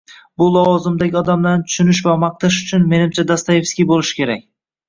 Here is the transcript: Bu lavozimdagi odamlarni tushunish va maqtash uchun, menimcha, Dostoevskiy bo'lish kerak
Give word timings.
Bu 0.41 0.45
lavozimdagi 0.53 1.19
odamlarni 1.19 1.67
tushunish 1.69 2.01
va 2.09 2.15
maqtash 2.25 2.59
uchun, 2.65 2.89
menimcha, 2.95 3.29
Dostoevskiy 3.33 3.89
bo'lish 3.93 4.15
kerak 4.23 4.47